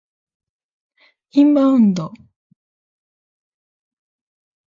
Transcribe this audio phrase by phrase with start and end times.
[1.29, 2.11] インバウンド